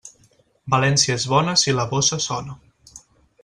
València 0.75 1.17
és 1.19 1.27
bona 1.35 1.55
si 1.65 1.77
la 1.81 1.87
bossa 1.95 2.21
sona. 2.29 2.59